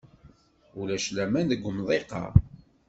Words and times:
Ulac 0.79 1.05
laman 1.15 1.47
deg 1.51 1.65
umḍiq-a. 1.69 2.23